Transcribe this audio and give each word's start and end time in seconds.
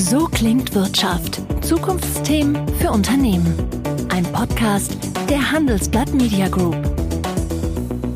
So 0.00 0.24
klingt 0.28 0.74
Wirtschaft. 0.74 1.42
Zukunftsthemen 1.60 2.66
für 2.78 2.90
Unternehmen. 2.90 3.54
Ein 4.08 4.24
Podcast 4.32 4.96
der 5.28 5.52
Handelsblatt 5.52 6.14
Media 6.14 6.48
Group. 6.48 6.89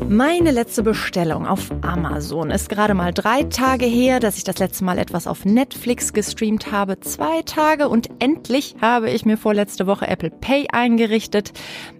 Meine 0.07 0.51
letzte 0.51 0.83
Bestellung 0.83 1.47
auf 1.47 1.71
Amazon 1.81 2.51
ist 2.51 2.69
gerade 2.69 2.93
mal 2.93 3.11
drei 3.11 3.41
Tage 3.43 3.85
her, 3.85 4.19
dass 4.19 4.37
ich 4.37 4.43
das 4.43 4.59
letzte 4.59 4.83
Mal 4.83 4.99
etwas 4.99 5.25
auf 5.25 5.45
Netflix 5.45 6.13
gestreamt 6.13 6.71
habe. 6.71 6.99
Zwei 6.99 7.41
Tage 7.41 7.89
und 7.89 8.09
endlich 8.19 8.75
habe 8.79 9.09
ich 9.09 9.25
mir 9.25 9.35
vorletzte 9.35 9.87
Woche 9.87 10.07
Apple 10.07 10.29
Pay 10.29 10.67
eingerichtet. 10.71 11.53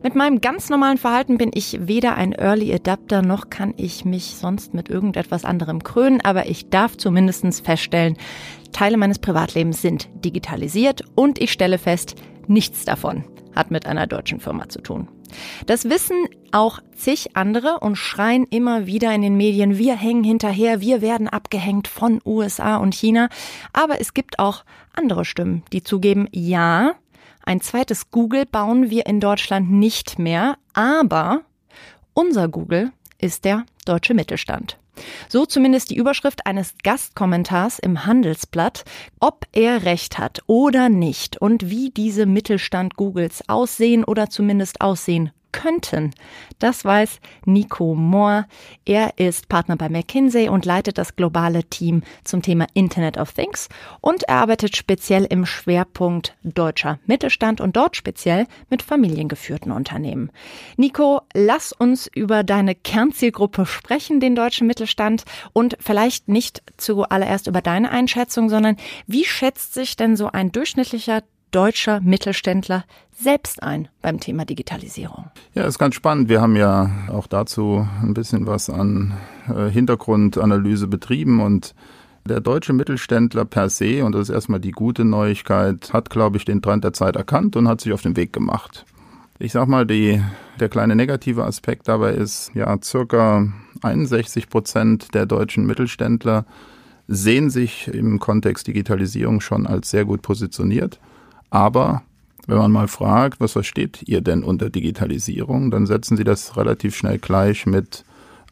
Mit 0.04 0.14
meinem 0.14 0.40
ganz 0.40 0.70
normalen 0.70 1.00
Verhalten 1.00 1.40
bin 1.40 1.50
ich 1.52 1.88
weder 1.88 2.16
ein 2.16 2.34
Early 2.34 2.72
Adapter 2.76 3.24
noch 3.24 3.50
kann 3.50 3.74
ich 3.76 4.06
mich 4.06 4.36
sonst 4.36 4.76
mit 4.76 4.88
irgendetwas 4.88 5.44
anderem 5.44 5.84
krönen, 5.84 6.22
aber 6.22 6.46
ich 6.48 6.70
darf 6.70 6.98
zumindest 6.98 7.66
feststellen, 7.66 8.18
Teile 8.72 8.98
meines 8.98 9.18
Privatlebens 9.18 9.82
sind 9.82 10.10
digitalisiert 10.24 11.02
und 11.16 11.42
ich 11.42 11.52
stelle 11.52 11.80
fest, 11.80 12.16
nichts 12.48 12.86
davon 12.86 13.24
hat 13.56 13.72
mit 13.72 13.88
einer 13.88 14.06
deutschen 14.06 14.40
Firma 14.40 14.70
zu 14.70 14.82
tun. 14.82 15.08
Das 15.66 15.90
wissen 15.90 16.28
auch 16.52 16.80
zig 16.96 17.36
andere 17.36 17.80
und 17.80 17.96
schreien 17.96 18.46
immer 18.46 18.86
wieder 18.86 19.14
in 19.14 19.22
den 19.22 19.38
Medien, 19.38 19.78
wir 19.78 19.96
hängen 19.96 20.24
hinterher, 20.24 20.82
wir 20.82 21.02
werden 21.02 21.28
abgehängt 21.28 21.88
von 21.88 22.22
USA 22.26 22.78
und 22.78 22.96
China. 22.96 23.30
Aber 23.74 24.00
es 24.00 24.14
gibt 24.14 24.40
auch 24.40 24.64
andere 24.94 25.26
Stimmen, 25.26 25.64
die 25.74 25.84
zugeben, 25.84 26.28
ja, 26.32 26.94
ein 27.44 27.62
zweites 27.62 28.10
Google 28.10 28.46
bauen 28.46 28.90
wir 28.90 29.06
in 29.06 29.20
Deutschland 29.20 29.72
nicht 29.72 30.18
mehr, 30.18 30.58
aber 30.74 31.42
unser 32.14 32.48
Google 32.48 32.92
ist 33.20 33.46
der 33.46 33.66
deutsche 33.86 34.16
Mittelstand. 34.16 34.80
So 35.30 35.46
zumindest 35.46 35.90
die 35.90 35.96
Überschrift 35.96 36.46
eines 36.46 36.74
Gastkommentars 36.84 37.80
im 37.80 38.06
Handelsblatt, 38.06 38.84
ob 39.20 39.46
er 39.52 39.84
recht 39.84 40.18
hat 40.18 40.42
oder 40.48 40.90
nicht 40.90 41.38
und 41.38 41.70
wie 41.70 41.90
diese 41.90 42.26
Mittelstand 42.26 42.96
Googles 42.96 43.44
aussehen 43.48 44.04
oder 44.04 44.30
zumindest 44.30 44.82
aussehen 44.82 45.32
könnten. 45.56 46.12
Das 46.60 46.84
weiß 46.84 47.22
Nico 47.46 47.96
Mohr. 47.96 48.46
Er 48.84 49.18
ist 49.18 49.48
Partner 49.48 49.78
bei 49.78 49.88
McKinsey 49.88 50.50
und 50.50 50.66
leitet 50.66 50.98
das 50.98 51.16
globale 51.16 51.64
Team 51.64 52.04
zum 52.26 52.42
Thema 52.42 52.68
Internet 52.74 53.18
of 53.18 53.32
Things 53.32 53.70
und 54.02 54.24
er 54.24 54.36
arbeitet 54.36 54.76
speziell 54.76 55.24
im 55.24 55.46
Schwerpunkt 55.46 56.36
deutscher 56.44 57.00
Mittelstand 57.06 57.62
und 57.62 57.78
dort 57.78 57.96
speziell 57.96 58.48
mit 58.70 58.82
familiengeführten 58.82 59.72
Unternehmen. 59.72 60.30
Nico, 60.76 61.22
lass 61.34 61.72
uns 61.72 62.08
über 62.14 62.44
deine 62.44 62.76
Kernzielgruppe 62.76 63.66
sprechen, 63.66 64.20
den 64.20 64.36
deutschen 64.36 64.68
Mittelstand 64.68 65.24
und 65.54 65.78
vielleicht 65.80 66.28
nicht 66.28 66.64
zuallererst 66.76 67.48
über 67.48 67.62
deine 67.62 67.92
Einschätzung, 67.92 68.50
sondern 68.50 68.76
wie 69.08 69.24
schätzt 69.24 69.74
sich 69.74 69.96
denn 69.96 70.18
so 70.18 70.28
ein 70.28 70.52
durchschnittlicher 70.52 71.22
deutscher 71.56 72.02
Mittelständler 72.02 72.84
selbst 73.18 73.64
ein 73.64 73.88
beim 74.02 74.20
Thema 74.20 74.44
Digitalisierung? 74.44 75.28
Ja, 75.54 75.64
ist 75.64 75.80
ganz 75.80 75.96
spannend. 75.96 76.28
Wir 76.28 76.42
haben 76.42 76.58
ja 76.58 76.92
auch 77.10 77.28
dazu 77.28 77.88
ein 78.04 78.14
bisschen 78.14 78.46
was 78.46 78.70
an 78.70 79.14
äh, 79.48 79.70
Hintergrundanalyse 79.70 80.88
betrieben 80.88 81.42
und 81.42 81.74
der 82.28 82.42
deutsche 82.42 82.74
Mittelständler 82.74 83.46
per 83.46 83.70
se, 83.70 84.04
und 84.04 84.14
das 84.14 84.30
ist 84.30 84.36
erstmal 84.36 84.60
die 84.60 84.72
gute 84.72 85.06
Neuigkeit, 85.06 85.94
hat, 85.94 86.10
glaube 86.10 86.36
ich, 86.36 86.44
den 86.44 86.62
Trend 86.62 86.84
der 86.84 86.92
Zeit 86.92 87.16
erkannt 87.16 87.56
und 87.56 87.70
hat 87.70 87.80
sich 87.80 87.94
auf 87.94 88.02
den 88.02 88.18
Weg 88.18 88.34
gemacht. 88.34 88.86
Ich 89.40 89.54
sag 89.54 89.68
mal, 89.70 89.86
die, 89.86 90.22
der 90.60 90.68
kleine 90.68 90.96
negative 90.96 91.46
Aspekt 91.46 91.88
dabei 91.88 92.16
ist, 92.16 92.52
ja, 92.54 92.76
circa 92.84 93.48
61 93.82 94.50
Prozent 94.50 95.14
der 95.14 95.26
deutschen 95.26 95.66
Mittelständler 95.66 96.46
sehen 97.08 97.50
sich 97.50 97.88
im 97.88 98.20
Kontext 98.20 98.68
Digitalisierung 98.68 99.40
schon 99.40 99.68
als 99.68 99.92
sehr 99.92 100.04
gut 100.04 100.22
positioniert. 100.22 101.00
Aber 101.56 102.02
wenn 102.48 102.58
man 102.58 102.70
mal 102.70 102.90
fragt, 102.90 103.40
was 103.40 103.54
versteht 103.54 104.04
ihr 104.08 104.20
denn 104.20 104.44
unter 104.44 104.70
Digitalisierung, 104.70 105.72
dann 105.72 105.86
setzen 105.86 106.18
sie 106.18 106.26
das 106.26 106.58
relativ 106.58 106.98
schnell 106.98 107.18
gleich 107.18 107.66
mit 107.66 108.04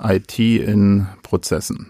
IT 0.01 0.39
in 0.39 1.07
Prozessen. 1.21 1.89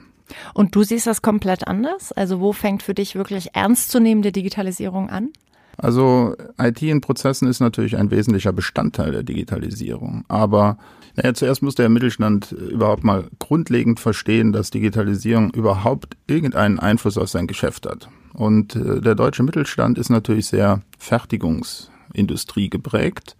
Und 0.55 0.73
du 0.73 0.81
siehst 0.81 1.05
das 1.05 1.21
komplett 1.21 1.67
anders? 1.67 2.13
Also 2.13 2.39
wo 2.39 2.51
fängt 2.51 2.81
für 2.81 2.95
dich 2.95 3.13
wirklich 3.13 3.53
ernstzunehmende 3.53 4.31
Digitalisierung 4.31 5.11
an? 5.11 5.29
Also 5.77 6.35
IT 6.59 6.81
in 6.81 7.01
Prozessen 7.01 7.47
ist 7.47 7.59
natürlich 7.59 7.95
ein 7.95 8.09
wesentlicher 8.09 8.51
Bestandteil 8.51 9.11
der 9.11 9.21
Digitalisierung. 9.21 10.25
Aber 10.29 10.79
naja, 11.15 11.35
zuerst 11.35 11.61
muss 11.61 11.75
der 11.75 11.89
Mittelstand 11.89 12.53
überhaupt 12.53 13.03
mal 13.03 13.25
grundlegend 13.37 13.99
verstehen, 13.99 14.51
dass 14.51 14.71
Digitalisierung 14.71 15.51
überhaupt 15.51 16.17
irgendeinen 16.25 16.79
Einfluss 16.79 17.19
auf 17.19 17.29
sein 17.29 17.45
Geschäft 17.45 17.85
hat. 17.85 18.09
Und 18.33 18.75
äh, 18.75 19.01
der 19.01 19.15
deutsche 19.15 19.43
Mittelstand 19.43 19.97
ist 19.97 20.09
natürlich 20.09 20.47
sehr 20.47 20.81
Fertigungsindustrie 20.97 22.69
geprägt. 22.69 23.35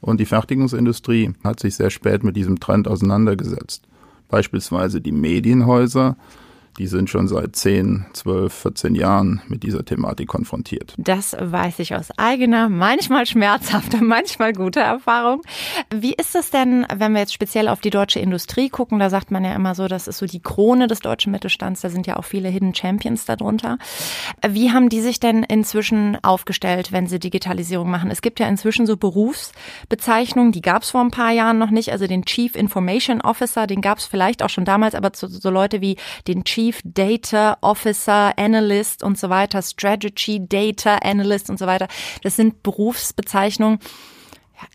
Und 0.00 0.20
die 0.20 0.26
Fertigungsindustrie 0.26 1.32
hat 1.44 1.60
sich 1.60 1.74
sehr 1.74 1.90
spät 1.90 2.24
mit 2.24 2.36
diesem 2.36 2.60
Trend 2.60 2.88
auseinandergesetzt. 2.88 3.82
Beispielsweise 4.28 5.00
die 5.00 5.12
Medienhäuser 5.12 6.16
die 6.78 6.86
sind 6.86 7.10
schon 7.10 7.26
seit 7.26 7.56
10, 7.56 8.06
12, 8.12 8.52
14 8.52 8.94
Jahren 8.94 9.42
mit 9.48 9.64
dieser 9.64 9.84
Thematik 9.84 10.28
konfrontiert. 10.28 10.94
Das 10.96 11.36
weiß 11.38 11.80
ich 11.80 11.94
aus 11.94 12.08
eigener, 12.16 12.68
manchmal 12.68 13.26
schmerzhafter, 13.26 13.98
manchmal 14.00 14.52
guter 14.52 14.82
Erfahrung. 14.82 15.42
Wie 15.92 16.14
ist 16.14 16.36
es 16.36 16.50
denn, 16.50 16.86
wenn 16.94 17.12
wir 17.12 17.20
jetzt 17.20 17.34
speziell 17.34 17.68
auf 17.68 17.80
die 17.80 17.90
deutsche 17.90 18.20
Industrie 18.20 18.68
gucken? 18.68 19.00
Da 19.00 19.10
sagt 19.10 19.32
man 19.32 19.44
ja 19.44 19.54
immer 19.54 19.74
so, 19.74 19.88
das 19.88 20.06
ist 20.06 20.18
so 20.18 20.26
die 20.26 20.40
Krone 20.40 20.86
des 20.86 21.00
deutschen 21.00 21.32
Mittelstands. 21.32 21.80
Da 21.80 21.90
sind 21.90 22.06
ja 22.06 22.16
auch 22.16 22.24
viele 22.24 22.48
Hidden 22.48 22.74
Champions 22.74 23.24
darunter. 23.24 23.78
Wie 24.48 24.70
haben 24.70 24.88
die 24.88 25.00
sich 25.00 25.18
denn 25.18 25.42
inzwischen 25.42 26.16
aufgestellt, 26.22 26.92
wenn 26.92 27.08
sie 27.08 27.18
Digitalisierung 27.18 27.90
machen? 27.90 28.10
Es 28.10 28.22
gibt 28.22 28.38
ja 28.38 28.48
inzwischen 28.48 28.86
so 28.86 28.96
Berufsbezeichnungen, 28.96 30.52
die 30.52 30.62
gab 30.62 30.82
es 30.82 30.90
vor 30.90 31.00
ein 31.00 31.10
paar 31.10 31.32
Jahren 31.32 31.58
noch 31.58 31.70
nicht. 31.70 31.90
Also 31.90 32.06
den 32.06 32.24
Chief 32.24 32.54
Information 32.54 33.20
Officer, 33.20 33.66
den 33.66 33.80
gab 33.80 33.98
es 33.98 34.06
vielleicht 34.06 34.44
auch 34.44 34.50
schon 34.50 34.64
damals, 34.64 34.94
aber 34.94 35.10
so, 35.14 35.26
so 35.26 35.50
Leute 35.50 35.80
wie 35.80 35.96
den 36.28 36.44
Chief 36.44 36.67
Chief 36.68 36.82
Data 36.84 37.56
Officer, 37.62 38.36
Analyst 38.36 39.02
und 39.02 39.18
so 39.18 39.30
weiter, 39.30 39.62
Strategy 39.62 40.46
Data 40.46 40.96
Analyst 40.96 41.48
und 41.48 41.58
so 41.58 41.66
weiter. 41.66 41.88
Das 42.22 42.36
sind 42.36 42.62
Berufsbezeichnungen, 42.62 43.78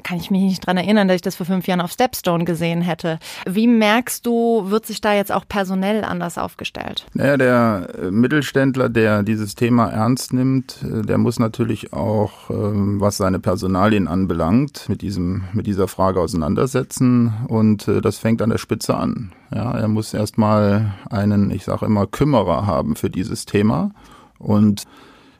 kann 0.03 0.17
ich 0.17 0.31
mich 0.31 0.41
nicht 0.41 0.65
dran 0.65 0.77
erinnern, 0.77 1.07
dass 1.07 1.15
ich 1.15 1.21
das 1.21 1.35
vor 1.35 1.45
fünf 1.45 1.67
Jahren 1.67 1.81
auf 1.81 1.91
Stepstone 1.91 2.45
gesehen 2.45 2.81
hätte. 2.81 3.19
Wie 3.45 3.67
merkst 3.67 4.25
du, 4.25 4.69
wird 4.69 4.85
sich 4.85 5.01
da 5.01 5.13
jetzt 5.13 5.31
auch 5.31 5.47
personell 5.47 6.03
anders 6.03 6.37
aufgestellt? 6.37 7.05
Naja, 7.13 7.37
der 7.37 7.89
äh, 8.01 8.11
Mittelständler, 8.11 8.89
der 8.89 9.23
dieses 9.23 9.55
Thema 9.55 9.89
ernst 9.89 10.33
nimmt, 10.33 10.77
äh, 10.83 11.01
der 11.01 11.17
muss 11.17 11.39
natürlich 11.39 11.93
auch, 11.93 12.49
ähm, 12.49 12.99
was 12.99 13.17
seine 13.17 13.39
Personalien 13.39 14.07
anbelangt, 14.07 14.87
mit 14.87 15.01
diesem, 15.01 15.43
mit 15.53 15.67
dieser 15.67 15.87
Frage 15.87 16.19
auseinandersetzen. 16.19 17.33
Und 17.47 17.87
äh, 17.87 18.01
das 18.01 18.17
fängt 18.17 18.41
an 18.41 18.49
der 18.49 18.57
Spitze 18.57 18.95
an. 18.95 19.31
Ja, 19.53 19.71
er 19.71 19.87
muss 19.87 20.13
erstmal 20.13 20.93
einen, 21.09 21.51
ich 21.51 21.63
sage 21.65 21.85
immer, 21.85 22.07
Kümmerer 22.07 22.65
haben 22.65 22.95
für 22.95 23.09
dieses 23.09 23.45
Thema. 23.45 23.91
Und 24.39 24.83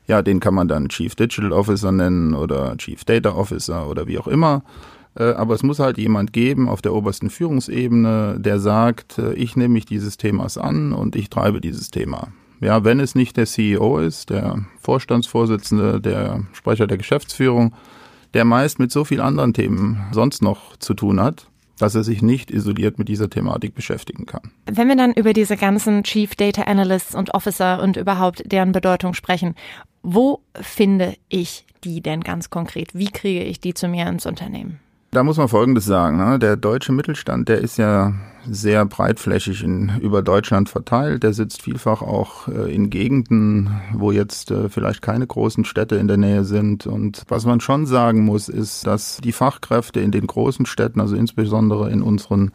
ja, 0.08 0.22
den 0.22 0.40
kann 0.40 0.54
man 0.54 0.68
dann 0.68 0.90
Chief 0.90 1.16
Digital 1.16 1.52
Officer 1.52 1.92
nennen 1.92 2.34
oder 2.34 2.76
Chief 2.78 3.04
Data 3.06 3.32
Officer 3.32 3.88
oder 3.88 4.08
wie 4.08 4.20
auch 4.20 4.28
immer. 4.28 4.64
Äh, 5.16 5.34
aber 5.34 5.54
es 5.54 5.64
muss 5.64 5.80
halt 5.80 5.98
jemand 5.98 6.34
geben 6.34 6.68
auf 6.68 6.82
der 6.82 6.94
obersten 6.94 7.30
Führungsebene, 7.30 8.38
der 8.40 8.60
sagt, 8.60 9.20
äh, 9.20 9.34
ich 9.34 9.56
nehme 9.56 9.74
mich 9.74 9.86
dieses 9.86 10.18
Themas 10.18 10.58
an 10.58 10.94
und 10.94 11.16
ich 11.16 11.30
treibe 11.30 11.62
dieses 11.62 11.92
Thema. 11.92 12.30
Ja, 12.60 12.84
wenn 12.84 13.00
es 13.00 13.14
nicht 13.14 13.38
der 13.38 13.46
CEO 13.46 14.00
ist, 14.00 14.30
der 14.30 14.66
Vorstandsvorsitzende, 14.80 16.00
der 16.00 16.44
Sprecher 16.54 16.88
der 16.88 16.98
Geschäftsführung, 16.98 17.74
der 18.34 18.46
meist 18.46 18.80
mit 18.80 18.92
so 18.92 19.04
vielen 19.04 19.22
anderen 19.22 19.54
Themen 19.54 20.06
sonst 20.12 20.42
noch 20.42 20.78
zu 20.78 20.94
tun 20.94 21.20
hat, 21.20 21.48
dass 21.80 21.96
er 21.96 22.04
sich 22.04 22.22
nicht 22.22 22.52
isoliert 22.52 23.00
mit 23.00 23.10
dieser 23.10 23.30
Thematik 23.30 23.74
beschäftigen 23.76 24.26
kann. 24.26 24.52
Wenn 24.66 24.88
wir 24.88 24.96
dann 24.96 25.14
über 25.14 25.34
diese 25.34 25.58
ganzen 25.58 26.04
Chief 26.04 26.36
Data 26.36 26.64
Analysts 26.64 27.16
und 27.16 27.34
Officer 27.34 27.82
und 27.82 27.98
überhaupt 27.98 28.44
deren 28.46 28.72
Bedeutung 28.72 29.14
sprechen, 29.14 29.56
wo 30.02 30.42
finde 30.60 31.16
ich 31.30 31.66
die 31.84 32.02
denn 32.02 32.22
ganz 32.22 32.50
konkret? 32.50 32.94
Wie 32.94 33.10
kriege 33.10 33.44
ich 33.44 33.60
die 33.60 33.74
zu 33.74 33.88
mir 33.88 34.08
ins 34.08 34.26
Unternehmen? 34.26 34.80
Da 35.14 35.24
muss 35.24 35.38
man 35.38 35.48
Folgendes 35.48 35.86
sagen. 35.86 36.18
Ne? 36.18 36.40
Der 36.40 36.58
deutsche 36.58 36.92
Mittelstand, 36.92 37.48
der 37.48 37.60
ist 37.60 37.78
ja 37.78 38.14
sehr 38.50 38.84
breitflächig 38.84 39.64
in, 39.64 39.92
über 40.02 40.24
Deutschland 40.24 40.70
verteilt. 40.70 41.22
Der 41.22 41.34
sitzt 41.34 41.62
vielfach 41.62 42.02
auch 42.02 42.48
äh, 42.48 42.74
in 42.74 42.90
Gegenden, 42.90 43.80
wo 43.94 44.12
jetzt 44.12 44.50
äh, 44.50 44.70
vielleicht 44.70 45.04
keine 45.04 45.28
großen 45.28 45.66
Städte 45.66 45.98
in 45.98 46.08
der 46.08 46.18
Nähe 46.18 46.44
sind. 46.46 46.88
Und 46.88 47.26
was 47.28 47.46
man 47.46 47.60
schon 47.60 47.86
sagen 47.86 48.26
muss, 48.26 48.50
ist, 48.50 48.88
dass 48.88 49.18
die 49.18 49.34
Fachkräfte 49.34 50.00
in 50.00 50.10
den 50.10 50.26
großen 50.26 50.66
Städten, 50.66 51.00
also 51.00 51.16
insbesondere 51.16 51.92
in 51.92 52.02
unseren 52.02 52.52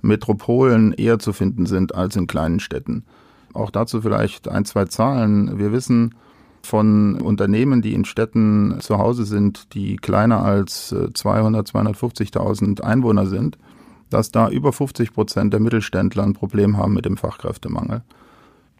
Metropolen, 0.00 0.94
eher 0.94 1.18
zu 1.18 1.34
finden 1.34 1.66
sind 1.66 1.94
als 1.94 2.16
in 2.16 2.26
kleinen 2.26 2.60
Städten. 2.60 3.04
Auch 3.52 3.70
dazu 3.70 4.00
vielleicht 4.00 4.48
ein, 4.48 4.64
zwei 4.64 4.86
Zahlen. 4.86 5.58
Wir 5.58 5.70
wissen, 5.70 6.14
von 6.62 7.20
Unternehmen, 7.20 7.82
die 7.82 7.94
in 7.94 8.04
Städten 8.04 8.76
zu 8.80 8.98
Hause 8.98 9.24
sind, 9.24 9.74
die 9.74 9.96
kleiner 9.96 10.44
als 10.44 10.94
200, 11.14 11.68
äh, 11.68 11.72
250.000 11.72 12.82
Einwohner 12.82 13.26
sind, 13.26 13.58
dass 14.10 14.30
da 14.30 14.48
über 14.48 14.72
50 14.72 15.12
Prozent 15.12 15.52
der 15.52 15.60
Mittelständler 15.60 16.24
ein 16.24 16.34
Problem 16.34 16.76
haben 16.76 16.94
mit 16.94 17.04
dem 17.04 17.16
Fachkräftemangel. 17.16 18.02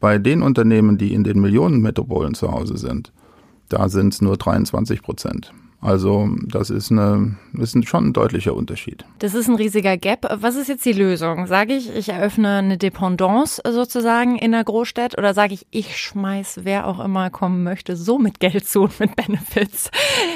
Bei 0.01 0.19
den 0.19 0.43
Unternehmen, 0.43 0.99
die 0.99 1.13
in 1.13 1.25
den 1.25 1.41
Millionenmetropolen 1.41 2.35
zu 2.35 2.53
Hause 2.53 2.77
sind, 2.77 3.13
Da 3.71 3.89
sind 3.89 4.13
es 4.13 4.21
nur 4.21 4.37
23 4.37 5.01
Prozent. 5.01 5.55
Also 5.83 6.29
das 6.47 6.69
ist, 6.69 6.91
eine, 6.91 7.37
ist 7.55 7.75
ein, 7.75 7.85
schon 7.85 8.09
ein 8.09 8.13
deutlicher 8.13 8.55
Unterschied. 8.55 9.05
Das 9.21 9.35
ist 9.35 9.49
ein 9.49 9.55
riesiger 9.55 9.97
Gap. 9.97 10.27
Was 10.41 10.57
ist 10.57 10.69
jetzt 10.69 10.85
die 10.85 10.93
Lösung? 10.93 11.47
Sage 11.47 11.75
ich, 11.75 11.95
ich 11.95 12.11
eröffne 12.11 12.59
eine 12.59 12.77
Dependance 12.77 13.63
sozusagen 13.67 14.37
in 14.37 14.53
der 14.53 14.63
Großstadt 14.63 15.17
oder 15.17 15.33
sage 15.33 15.55
ich, 15.55 15.67
ich 15.71 15.97
schmeiß, 15.97 16.61
wer 16.65 16.87
auch 16.87 17.03
immer 17.03 17.31
kommen 17.31 17.63
möchte, 17.63 17.97
so 17.97 18.19
mit 18.19 18.41
Geld 18.41 18.67
zu 18.67 18.83
und 18.83 19.01
mit 19.01 19.17
Benefits, 19.17 19.91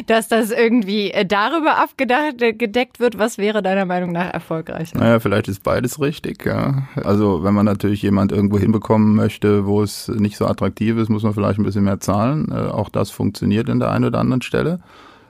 dass 0.06 0.28
das 0.28 0.50
irgendwie 0.50 1.12
darüber 1.26 1.76
abgedacht, 1.76 2.38
gedeckt 2.38 2.98
wird? 2.98 3.18
Was 3.18 3.36
wäre 3.36 3.62
deiner 3.62 3.84
Meinung 3.84 4.12
nach 4.12 4.32
erfolgreich? 4.32 4.94
Naja, 4.94 5.20
vielleicht 5.20 5.48
ist 5.48 5.62
beides 5.62 6.00
richtig. 6.00 6.46
Ja. 6.46 6.88
Also 6.96 7.44
wenn 7.44 7.52
man 7.52 7.66
natürlich 7.66 8.00
jemand 8.00 8.32
irgendwo 8.32 8.58
hinbekommen 8.58 9.14
möchte, 9.14 9.66
wo 9.66 9.82
es 9.82 10.08
nicht 10.08 10.38
so 10.38 10.46
attraktiv 10.46 10.96
ist, 10.96 11.10
muss 11.10 11.22
man 11.22 11.34
vielleicht 11.34 11.58
ein 11.58 11.64
bisschen 11.64 11.84
mehr 11.84 12.00
zahlen. 12.00 12.50
Äh, 12.50 12.70
auch 12.70 12.88
das 12.88 13.10
funktioniert 13.10 13.68
in 13.68 13.78
der 13.78 13.90
einen 13.90 14.06
oder 14.06 14.20
anderen 14.20 14.40
Stelle. 14.40 14.80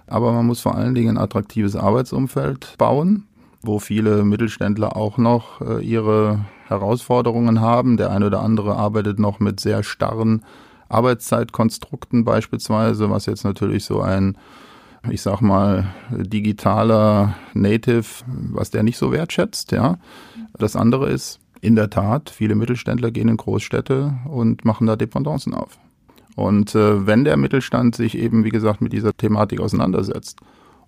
Aber 0.07 0.33
man 0.33 0.47
muss 0.47 0.61
vor 0.61 0.75
allen 0.75 0.95
Dingen 0.95 1.17
ein 1.17 1.23
attraktives 1.23 1.77
Arbeitsumfeld 1.77 2.75
bauen, 2.79 3.25
wo 3.63 3.79
viele 3.79 4.25
Mittelständler 4.25 4.97
auch 4.97 5.19
noch 5.19 5.61
äh, 5.61 5.83
ihre 5.83 6.45
Herausforderungen 6.67 7.61
haben. 7.61 7.97
Der 7.97 8.11
eine 8.11 8.27
oder 8.27 8.43
andere 8.43 8.77
arbeitet 8.77 9.19
noch 9.19 9.41
mit 9.41 9.61
sehr 9.61 9.83
starren 9.83 10.43
Arbeitszeitkonstrukten 10.89 12.25
beispielsweise, 12.25 13.11
was 13.11 13.27
jetzt 13.27 13.45
natürlich 13.45 13.85
so 13.85 14.01
ein, 14.01 14.37
ich 15.11 15.23
sag 15.23 15.41
mal, 15.41 15.87
digitaler 16.11 17.35
Native, 17.55 18.07
was 18.27 18.71
der 18.71 18.83
nicht 18.83 18.99
so 18.99 19.13
wertschätzt, 19.13 19.73
ja. 19.73 19.99
Das 20.57 20.77
andere 20.77 21.11
ist, 21.11 21.41
in 21.61 21.77
der 21.77 21.91
Tat, 21.91 22.31
viele 22.31 22.55
Mittelständler 22.55 23.11
gehen 23.11 23.29
in 23.29 23.39
Großstädte 23.39 24.15
und 24.27 24.65
machen 24.65 24.87
da 24.87 24.97
Dependancen 24.97 25.55
auf. 25.55 25.79
Und 26.35 26.75
äh, 26.75 27.07
wenn 27.07 27.25
der 27.25 27.37
Mittelstand 27.37 27.95
sich 27.95 28.19
eben, 28.19 28.45
wie 28.45 28.51
gesagt, 28.51 28.81
mit 28.81 28.93
dieser 28.93 29.17
Thematik 29.17 29.61
auseinandersetzt 29.61 30.41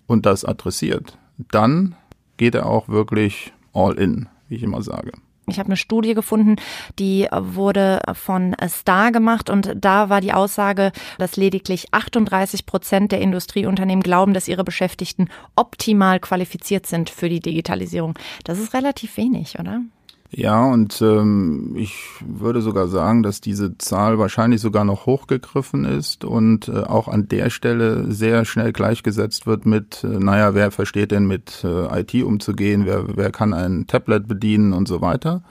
und 0.05 0.25
das 0.25 0.45
adressiert, 0.45 1.17
dann 1.51 1.95
geht 2.37 2.55
er 2.55 2.65
auch 2.65 2.89
wirklich 2.89 3.53
all 3.73 3.93
in, 3.93 4.27
wie 4.49 4.55
ich 4.55 4.63
immer 4.63 4.81
sage. 4.81 5.11
Ich 5.49 5.59
habe 5.59 5.67
eine 5.67 5.77
Studie 5.77 6.13
gefunden, 6.13 6.57
die 6.99 7.25
wurde 7.31 8.01
von 8.13 8.53
Star 8.67 9.13
gemacht 9.13 9.49
und 9.49 9.73
da 9.79 10.09
war 10.09 10.19
die 10.19 10.33
Aussage, 10.33 10.91
dass 11.19 11.37
lediglich 11.37 11.93
38 11.93 12.65
Prozent 12.65 13.13
der 13.13 13.21
Industrieunternehmen 13.21 14.03
glauben, 14.03 14.33
dass 14.33 14.49
ihre 14.49 14.65
Beschäftigten 14.65 15.29
optimal 15.55 16.19
qualifiziert 16.19 16.85
sind 16.85 17.09
für 17.09 17.29
die 17.29 17.39
Digitalisierung. 17.39 18.15
Das 18.43 18.59
ist 18.59 18.73
relativ 18.73 19.15
wenig, 19.15 19.57
oder? 19.57 19.81
Ja, 20.29 20.65
und 20.65 21.01
ähm, 21.01 21.73
ich 21.77 21.95
würde 22.19 22.61
sogar 22.61 22.89
sagen, 22.89 23.23
dass 23.23 23.39
diese 23.39 23.77
Zahl 23.77 24.19
wahrscheinlich 24.19 24.59
sogar 24.59 24.83
noch 24.83 25.05
hochgegriffen 25.05 25.85
ist 25.85 26.25
und 26.25 26.67
äh, 26.67 26.81
auch 26.81 27.07
an 27.07 27.29
der 27.29 27.49
Stelle 27.49 28.11
sehr 28.11 28.43
schnell 28.43 28.73
gleichgesetzt 28.73 29.47
wird 29.47 29.65
mit, 29.65 30.03
äh, 30.03 30.07
naja, 30.19 30.53
wer 30.53 30.71
versteht 30.71 31.11
denn 31.11 31.27
mit 31.27 31.63
äh, 31.63 32.01
IT 32.01 32.13
umzugehen, 32.23 32.85
wer, 32.85 33.15
wer 33.15 33.31
kann 33.31 33.53
ein 33.53 33.87
Tablet 33.87 34.27
bedienen 34.27 34.73
und 34.73 34.89
so 34.89 34.99
weiter. 34.99 35.43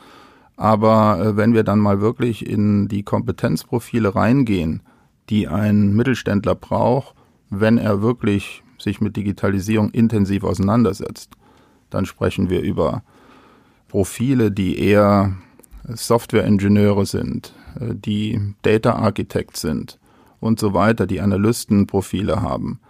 Aber 0.57 1.21
äh, 1.21 1.37
wenn 1.39 1.55
wir 1.55 1.65
dann 1.65 1.79
mal 1.79 2.03
wirklich 2.03 2.47
in 2.47 2.87
die 2.89 3.03
Kompetenzprofile 3.03 4.15
reingehen, 4.15 4.83
die 5.31 5.49
ein 5.49 5.95
Mittelständler 5.95 6.55
braucht, 6.55 7.15
wenn 7.49 7.79
er 7.79 8.03
wirklich 8.03 8.63
sich 8.79 9.01
mit 9.01 9.17
Digitalisierung 9.17 9.91
intensiv 9.91 10.45
auseinandersetzt, 10.45 11.33
dann 11.89 12.05
sprechen 12.05 12.51
wir 12.51 12.61
über 12.61 13.03
Profile, 13.89 14.51
die 14.51 14.79
eher 14.79 15.37
Software-Ingenieure 15.89 17.07
sind, 17.07 17.53
äh, 17.81 17.95
die 17.95 18.55
Data 18.63 18.95
Architect 18.95 19.57
sind 19.57 19.99
und 20.41 20.61
so 20.61 20.75
weiter, 20.75 21.07
die 21.07 21.21
Analystenprofile 21.21 22.43
haben. 22.43 22.81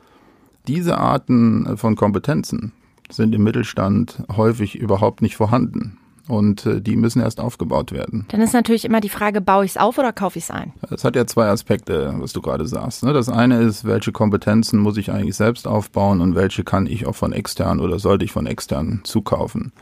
Diese 0.66 0.98
Arten 0.98 1.76
von 1.76 1.94
Kompetenzen 1.94 2.72
sind 3.10 3.34
im 3.34 3.44
Mittelstand 3.44 4.24
häufig 4.36 4.76
überhaupt 4.76 5.22
nicht 5.22 5.36
vorhanden. 5.36 5.98
Und 6.28 6.66
äh, 6.66 6.80
die 6.80 6.96
müssen 6.96 7.22
erst 7.22 7.38
aufgebaut 7.38 7.92
werden. 7.92 8.26
Dann 8.30 8.40
ist 8.40 8.52
natürlich 8.52 8.84
immer 8.84 9.00
die 9.00 9.08
Frage, 9.08 9.40
baue 9.40 9.64
ich 9.64 9.72
es 9.72 9.76
auf 9.76 9.96
oder 9.96 10.12
kaufe 10.12 10.38
ich 10.38 10.44
es 10.46 10.50
ein? 10.50 10.72
Das 10.90 11.04
hat 11.04 11.14
ja 11.14 11.24
zwei 11.24 11.46
Aspekte, 11.46 12.16
was 12.18 12.32
du 12.32 12.42
gerade 12.42 12.66
sagst. 12.66 13.04
Ne? 13.04 13.12
Das 13.12 13.28
eine 13.28 13.60
ist, 13.60 13.84
welche 13.84 14.10
Kompetenzen 14.10 14.80
muss 14.80 14.96
ich 14.96 15.12
eigentlich 15.12 15.36
selbst 15.36 15.68
aufbauen 15.68 16.20
und 16.20 16.34
welche 16.34 16.64
kann 16.64 16.86
ich 16.86 17.06
auch 17.06 17.14
von 17.14 17.32
extern 17.32 17.78
oder 17.78 18.00
sollte 18.00 18.24
ich 18.24 18.32
von 18.32 18.46
extern 18.46 19.02
zukaufen. 19.04 19.72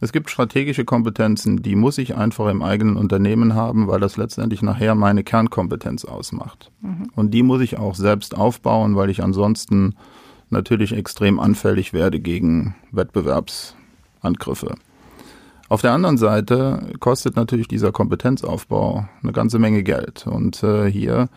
Es 0.00 0.12
gibt 0.12 0.28
strategische 0.28 0.84
Kompetenzen, 0.84 1.62
die 1.62 1.74
muss 1.74 1.96
ich 1.96 2.16
einfach 2.16 2.48
im 2.48 2.62
eigenen 2.62 2.96
Unternehmen 2.96 3.54
haben, 3.54 3.88
weil 3.88 4.00
das 4.00 4.18
letztendlich 4.18 4.60
nachher 4.60 4.94
meine 4.94 5.24
Kernkompetenz 5.24 6.04
ausmacht. 6.04 6.70
Mhm. 6.82 7.10
Und 7.14 7.32
die 7.32 7.42
muss 7.42 7.62
ich 7.62 7.78
auch 7.78 7.94
selbst 7.94 8.36
aufbauen, 8.36 8.96
weil 8.96 9.08
ich 9.08 9.22
ansonsten 9.22 9.94
natürlich 10.50 10.92
extrem 10.92 11.40
anfällig 11.40 11.92
werde 11.92 12.20
gegen 12.20 12.74
Wettbewerbsangriffe. 12.92 14.74
Auf 15.68 15.80
der 15.80 15.92
anderen 15.92 16.18
Seite 16.18 16.92
kostet 17.00 17.34
natürlich 17.34 17.66
dieser 17.66 17.90
Kompetenzaufbau 17.90 19.08
eine 19.22 19.32
ganze 19.32 19.58
Menge 19.58 19.82
Geld. 19.82 20.26
Und 20.26 20.62
äh, 20.62 20.90
hier 20.90 21.28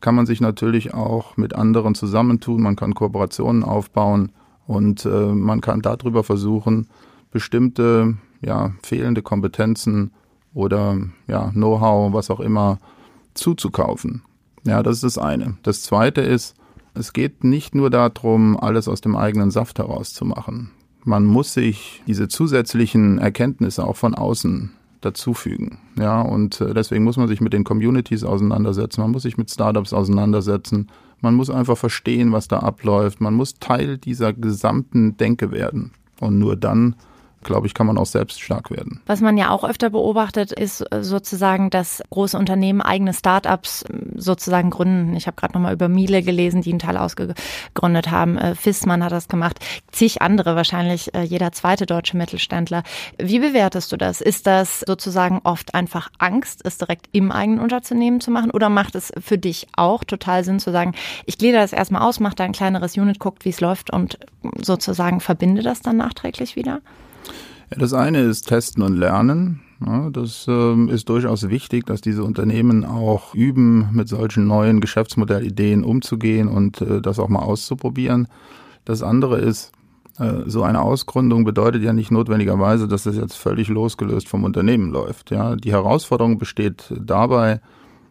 kann 0.00 0.14
man 0.14 0.26
sich 0.26 0.40
natürlich 0.40 0.94
auch 0.94 1.36
mit 1.36 1.54
anderen 1.54 1.94
zusammentun, 1.94 2.62
man 2.62 2.76
kann 2.76 2.94
Kooperationen 2.94 3.64
aufbauen 3.64 4.32
und 4.66 5.04
äh, 5.06 5.08
man 5.08 5.60
kann 5.60 5.80
darüber 5.80 6.22
versuchen, 6.22 6.88
bestimmte 7.32 8.16
ja, 8.40 8.72
fehlende 8.82 9.22
Kompetenzen 9.22 10.12
oder 10.54 10.98
ja, 11.26 11.50
Know-how, 11.50 12.12
was 12.12 12.30
auch 12.30 12.40
immer, 12.40 12.78
zuzukaufen. 13.34 14.22
Ja, 14.64 14.82
das 14.82 14.96
ist 14.96 15.04
das 15.04 15.18
eine. 15.18 15.56
Das 15.62 15.82
zweite 15.82 16.20
ist, 16.20 16.54
es 16.94 17.12
geht 17.12 17.42
nicht 17.42 17.74
nur 17.74 17.90
darum, 17.90 18.58
alles 18.58 18.86
aus 18.86 19.00
dem 19.00 19.16
eigenen 19.16 19.50
Saft 19.50 19.78
herauszumachen. 19.78 20.70
Man 21.04 21.24
muss 21.24 21.54
sich 21.54 22.02
diese 22.06 22.28
zusätzlichen 22.28 23.18
Erkenntnisse 23.18 23.84
auch 23.84 23.96
von 23.96 24.14
außen 24.14 24.70
dazufügen. 25.00 25.78
Ja, 25.98 26.20
und 26.20 26.60
äh, 26.60 26.74
deswegen 26.74 27.02
muss 27.02 27.16
man 27.16 27.26
sich 27.26 27.40
mit 27.40 27.52
den 27.52 27.64
Communities 27.64 28.22
auseinandersetzen. 28.22 29.00
Man 29.00 29.10
muss 29.10 29.22
sich 29.22 29.36
mit 29.36 29.50
Startups 29.50 29.92
auseinandersetzen. 29.92 30.88
Man 31.20 31.34
muss 31.34 31.50
einfach 31.50 31.76
verstehen, 31.76 32.30
was 32.30 32.46
da 32.46 32.60
abläuft. 32.60 33.20
Man 33.20 33.34
muss 33.34 33.54
Teil 33.54 33.98
dieser 33.98 34.32
gesamten 34.32 35.16
Denke 35.16 35.50
werden. 35.50 35.92
Und 36.20 36.38
nur 36.38 36.54
dann 36.54 36.94
glaube 37.44 37.66
ich, 37.66 37.74
kann 37.74 37.86
man 37.86 37.98
auch 37.98 38.06
selbst 38.06 38.40
stark 38.40 38.70
werden. 38.70 39.00
Was 39.06 39.20
man 39.20 39.36
ja 39.36 39.50
auch 39.50 39.64
öfter 39.64 39.90
beobachtet, 39.90 40.52
ist 40.52 40.84
sozusagen, 41.00 41.70
dass 41.70 42.02
große 42.10 42.38
Unternehmen 42.38 42.80
eigene 42.80 43.12
Startups 43.12 43.84
ähm, 43.90 44.12
sozusagen 44.16 44.70
gründen. 44.70 45.16
Ich 45.16 45.26
habe 45.26 45.36
gerade 45.36 45.54
nochmal 45.54 45.72
über 45.72 45.88
Miele 45.88 46.22
gelesen, 46.22 46.62
die 46.62 46.70
einen 46.70 46.78
Teil 46.78 46.96
ausgegründet 46.96 48.10
haben. 48.10 48.38
Äh, 48.38 48.54
Fissmann 48.54 49.04
hat 49.04 49.12
das 49.12 49.28
gemacht. 49.28 49.58
Zig 49.90 50.22
andere, 50.22 50.56
wahrscheinlich 50.56 51.14
äh, 51.14 51.22
jeder 51.22 51.52
zweite 51.52 51.86
deutsche 51.86 52.16
Mittelständler. 52.16 52.82
Wie 53.18 53.38
bewertest 53.38 53.92
du 53.92 53.96
das? 53.96 54.20
Ist 54.20 54.46
das 54.46 54.80
sozusagen 54.80 55.40
oft 55.44 55.74
einfach 55.74 56.10
Angst, 56.18 56.60
es 56.64 56.78
direkt 56.78 57.08
im 57.12 57.32
eigenen 57.32 57.60
Unternehmen 57.60 58.20
zu 58.20 58.30
machen? 58.30 58.50
Oder 58.50 58.68
macht 58.68 58.94
es 58.94 59.12
für 59.20 59.38
dich 59.38 59.66
auch 59.76 60.04
total 60.04 60.44
Sinn 60.44 60.60
zu 60.60 60.70
sagen, 60.70 60.94
ich 61.26 61.38
glieder 61.38 61.60
das 61.60 61.72
erstmal 61.72 62.02
aus, 62.02 62.20
mache 62.20 62.36
da 62.36 62.44
ein 62.44 62.52
kleineres 62.52 62.96
Unit, 62.96 63.18
guckt, 63.18 63.44
wie 63.44 63.50
es 63.50 63.60
läuft 63.60 63.92
und 63.92 64.18
sozusagen 64.60 65.20
verbinde 65.20 65.62
das 65.62 65.80
dann 65.80 65.96
nachträglich 65.96 66.56
wieder? 66.56 66.80
Ja, 67.70 67.78
das 67.78 67.92
eine 67.92 68.20
ist 68.20 68.48
Testen 68.48 68.82
und 68.82 68.96
Lernen. 68.96 69.60
Ja, 69.84 70.10
das 70.10 70.46
äh, 70.48 70.86
ist 70.86 71.08
durchaus 71.08 71.48
wichtig, 71.48 71.86
dass 71.86 72.00
diese 72.00 72.22
Unternehmen 72.22 72.84
auch 72.84 73.34
üben, 73.34 73.88
mit 73.92 74.08
solchen 74.08 74.46
neuen 74.46 74.80
Geschäftsmodellideen 74.80 75.82
umzugehen 75.82 76.48
und 76.48 76.80
äh, 76.80 77.00
das 77.00 77.18
auch 77.18 77.28
mal 77.28 77.40
auszuprobieren. 77.40 78.28
Das 78.84 79.02
andere 79.02 79.38
ist, 79.38 79.72
äh, 80.18 80.42
so 80.46 80.62
eine 80.62 80.82
Ausgründung 80.82 81.44
bedeutet 81.44 81.82
ja 81.82 81.92
nicht 81.92 82.10
notwendigerweise, 82.10 82.86
dass 82.86 83.04
das 83.04 83.16
jetzt 83.16 83.36
völlig 83.36 83.68
losgelöst 83.68 84.28
vom 84.28 84.44
Unternehmen 84.44 84.90
läuft. 84.90 85.30
Ja, 85.30 85.56
die 85.56 85.72
Herausforderung 85.72 86.38
besteht 86.38 86.92
dabei, 87.00 87.60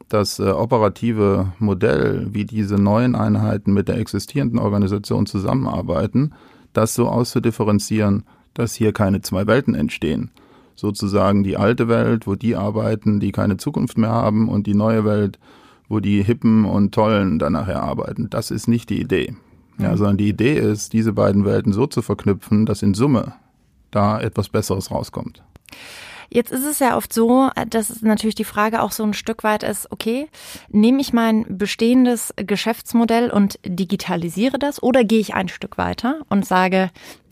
das 0.09 0.39
äh, 0.39 0.49
operative 0.49 1.53
Modell, 1.59 2.27
wie 2.31 2.45
diese 2.45 2.75
neuen 2.75 3.15
Einheiten 3.15 3.73
mit 3.73 3.87
der 3.87 3.97
existierenden 3.97 4.59
Organisation 4.59 5.25
zusammenarbeiten, 5.25 6.33
das 6.73 6.95
so 6.95 7.07
auszudifferenzieren, 7.07 8.23
dass 8.53 8.75
hier 8.75 8.93
keine 8.93 9.21
zwei 9.21 9.47
Welten 9.47 9.75
entstehen. 9.75 10.31
Sozusagen 10.75 11.43
die 11.43 11.57
alte 11.57 11.87
Welt, 11.87 12.27
wo 12.27 12.35
die 12.35 12.55
arbeiten, 12.55 13.19
die 13.19 13.31
keine 13.31 13.57
Zukunft 13.57 13.97
mehr 13.97 14.11
haben, 14.11 14.49
und 14.49 14.67
die 14.67 14.73
neue 14.73 15.05
Welt, 15.05 15.39
wo 15.87 15.99
die 15.99 16.23
Hippen 16.23 16.65
und 16.65 16.93
Tollen 16.93 17.37
dann 17.37 17.53
nachher 17.53 17.83
arbeiten. 17.83 18.29
Das 18.29 18.49
ist 18.51 18.67
nicht 18.67 18.89
die 18.89 19.01
Idee. 19.01 19.35
Ja, 19.77 19.91
mhm. 19.91 19.97
sondern 19.97 20.17
die 20.17 20.29
Idee 20.29 20.57
ist, 20.57 20.93
diese 20.93 21.13
beiden 21.13 21.45
Welten 21.45 21.73
so 21.73 21.87
zu 21.87 22.01
verknüpfen, 22.01 22.65
dass 22.65 22.81
in 22.81 22.93
Summe 22.93 23.33
da 23.89 24.19
etwas 24.19 24.49
Besseres 24.49 24.91
rauskommt. 24.91 25.43
Jetzt 26.33 26.51
ist 26.51 26.65
es 26.65 26.79
ja 26.79 26.95
oft 26.95 27.11
so, 27.11 27.49
dass 27.69 28.01
natürlich 28.01 28.35
die 28.35 28.45
Frage 28.45 28.81
auch 28.81 28.93
so 28.93 29.03
ein 29.03 29.13
Stück 29.13 29.43
weit 29.43 29.63
ist, 29.63 29.91
okay, 29.91 30.29
nehme 30.69 31.01
ich 31.01 31.11
mein 31.11 31.45
bestehendes 31.57 32.33
Geschäftsmodell 32.37 33.29
und 33.29 33.59
digitalisiere 33.65 34.57
das 34.57 34.81
oder 34.81 35.03
gehe 35.03 35.19
ich 35.19 35.33
ein 35.33 35.49
Stück 35.49 35.77
weiter 35.77 36.21
und 36.29 36.45
sage, 36.45 36.89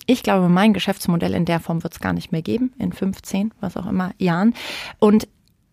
ich 0.09 0.23
glaube, 0.23 0.49
mein 0.49 0.73
Geschäftsmodell 0.73 1.35
in 1.35 1.45
der 1.45 1.59
Form 1.59 1.83
wird 1.83 1.93
es 1.93 1.99
gar 1.99 2.13
nicht 2.13 2.31
mehr 2.31 2.41
geben, 2.41 2.73
in 2.79 2.91
15, 2.91 3.53
was 3.59 3.77
auch 3.77 3.85
immer, 3.85 4.11
Jahren. 4.17 4.55
Und 4.97 5.27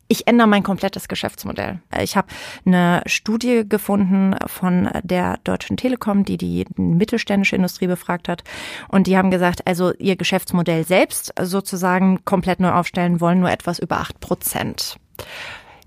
ich 0.09 0.29
ändere 0.29 0.47
mein 0.47 0.63
komplettes 0.63 1.09
Geschäftsmodell. 1.09 1.81
Ich 2.03 2.19
habe 2.19 2.29
eine 2.67 3.03
Studie 3.07 3.65
gefunden 3.67 4.37
von 4.47 4.91
der 5.03 5.39
Deutschen 5.43 5.79
Telekom, 5.79 6.27
die 6.27 6.37
die 6.37 6.67
mittelständische 6.77 7.57
Industrie 7.57 7.87
befragt 7.87 8.29
hat. 8.29 8.45
Und 8.89 9.07
die 9.07 9.17
haben 9.17 9.31
gesagt, 9.31 9.67
also 9.67 9.95
ihr 9.95 10.17
Geschäftsmodell 10.17 10.85
selbst 10.85 11.33
sozusagen 11.41 12.23
komplett 12.27 12.61
neu 12.61 12.73
aufstellen 12.73 13.23
wollen, 13.23 13.41
nur 13.41 13.51
etwas 13.51 13.79
über 13.79 14.01
acht 14.01 14.21
Prozent. 14.21 14.99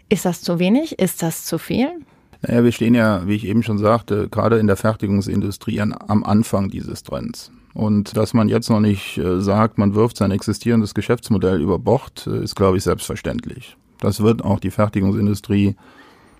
Ist 0.09 0.25
das 0.25 0.41
zu 0.41 0.57
wenig? 0.57 0.97
Ist 0.97 1.21
das 1.21 1.45
zu 1.45 1.59
viel? 1.59 2.03
Naja, 2.41 2.63
wir 2.63 2.71
stehen 2.71 2.95
ja, 2.95 3.27
wie 3.27 3.35
ich 3.35 3.45
eben 3.45 3.63
schon 3.63 3.77
sagte, 3.77 4.29
gerade 4.29 4.59
in 4.59 4.67
der 4.67 4.77
Fertigungsindustrie 4.77 5.81
an, 5.81 5.93
am 6.07 6.23
Anfang 6.23 6.69
dieses 6.69 7.03
Trends. 7.03 7.51
Und 7.73 8.15
dass 8.17 8.33
man 8.33 8.49
jetzt 8.49 8.69
noch 8.69 8.79
nicht 8.79 9.17
äh, 9.17 9.41
sagt, 9.41 9.77
man 9.77 9.93
wirft 9.93 10.17
sein 10.17 10.31
existierendes 10.31 10.93
Geschäftsmodell 10.93 11.61
über 11.61 11.79
Bord, 11.79 12.27
äh, 12.27 12.43
ist, 12.43 12.55
glaube 12.55 12.77
ich, 12.77 12.83
selbstverständlich. 12.83 13.77
Das 13.99 14.21
wird 14.21 14.43
auch 14.43 14.59
die 14.59 14.71
Fertigungsindustrie 14.71 15.75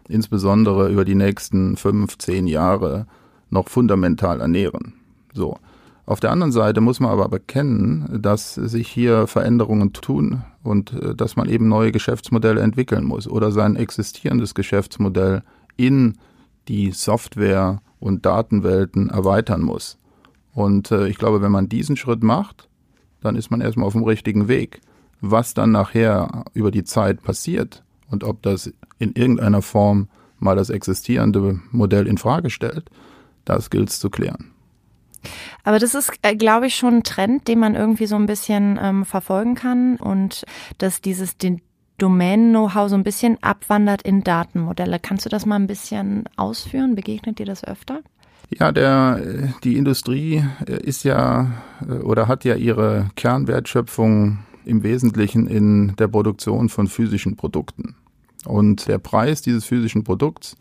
insbesondere 0.08 0.90
über 0.90 1.06
die 1.06 1.16
nächsten 1.16 1.78
fünf, 1.78 2.18
zehn 2.18 2.48
Jahre 2.48 3.06
noch 3.50 3.70
fundamental 3.70 4.42
ernähren. 4.42 4.94
So. 5.34 5.58
Auf 6.06 6.20
der 6.20 6.32
anderen 6.32 6.52
Seite 6.52 6.82
muss 6.82 7.00
man 7.00 7.12
aber 7.12 7.30
bekennen, 7.30 8.20
dass 8.20 8.56
sich 8.56 8.88
hier 8.88 9.28
Veränderungen 9.28 9.94
tun 9.94 10.42
und 10.64 10.92
äh, 10.94 11.14
dass 11.14 11.36
man 11.36 11.48
eben 11.48 11.68
neue 11.68 11.92
Geschäftsmodelle 11.92 12.62
entwickeln 12.62 13.04
muss 13.04 13.28
oder 13.28 13.52
sein 13.52 13.76
existierendes 13.76 14.56
Geschäftsmodell 14.56 15.44
in 15.80 16.18
die 16.68 16.92
Software- 16.92 17.82
und 18.00 18.26
Datenwelten 18.26 19.10
erweitern 19.10 19.62
muss. 19.62 19.98
Und 20.54 20.92
äh, 20.92 21.08
ich 21.08 21.18
glaube, 21.18 21.42
wenn 21.42 21.52
man 21.52 21.70
diesen 21.70 21.96
Schritt 21.96 22.22
macht, 22.22 22.68
dann 23.22 23.36
ist 23.36 23.50
man 23.50 23.62
erstmal 23.62 23.88
auf 23.88 23.94
dem 23.94 24.04
richtigen 24.04 24.48
Weg. 24.48 24.82
Was 25.22 25.54
dann 25.54 25.72
nachher 25.72 26.46
über 26.54 26.72
die 26.72 26.84
Zeit 26.84 27.24
passiert 27.24 27.84
und 28.10 28.24
ob 28.24 28.42
das 28.42 28.72
in 29.00 29.14
irgendeiner 29.14 29.62
Form 29.62 30.08
mal 30.38 30.56
das 30.56 30.70
existierende 30.70 31.60
Modell 31.72 32.08
in 32.08 32.18
Frage 32.18 32.50
stellt, 32.50 32.90
das 33.46 33.70
gilt 33.70 33.90
es 33.90 34.00
zu 34.00 34.10
klären. 34.10 34.52
Aber 35.64 35.80
das 35.80 35.96
ist, 35.96 36.12
äh, 36.22 36.36
glaube 36.36 36.68
ich, 36.68 36.76
schon 36.76 36.96
ein 36.96 37.04
Trend, 37.04 37.48
den 37.48 37.60
man 37.60 37.76
irgendwie 37.76 38.06
so 38.06 38.16
ein 38.16 38.26
bisschen 38.26 38.80
ähm, 38.82 39.06
verfolgen 39.06 39.56
kann 39.56 39.98
und 39.98 40.46
dass 40.78 41.02
dieses 41.02 41.38
den 41.38 41.62
Domain-Know-how 42.00 42.90
so 42.90 42.96
ein 42.96 43.04
bisschen 43.04 43.38
abwandert 43.42 44.02
in 44.02 44.24
Datenmodelle. 44.24 45.00
Kannst 45.00 45.26
du 45.26 45.30
das 45.30 45.46
mal 45.46 45.58
ein 45.58 45.68
bisschen 45.68 46.24
ausführen? 46.36 46.96
Begegnet 46.96 47.40
dir 47.40 47.46
das 47.46 47.64
öfter? 47.64 48.02
Ja, 48.50 48.72
der, 48.72 49.54
die 49.64 49.78
Industrie 49.78 50.44
äh, 50.66 50.82
ist 50.82 51.04
ja 51.04 51.52
äh, 51.88 51.94
oder 51.94 52.28
hat 52.28 52.46
ja 52.46 52.56
ihre 52.56 53.10
Kernwertschöpfung 53.16 54.40
im 54.66 54.84
Wesentlichen 54.84 55.48
in 55.48 55.96
der 55.98 56.08
Produktion 56.08 56.70
von 56.70 56.88
physischen 56.88 57.36
Produkten. 57.36 57.96
Und 58.46 58.88
der 58.88 58.98
Preis 58.98 59.42
dieses 59.42 59.66
physischen 59.66 60.04
Produkts, 60.04 60.58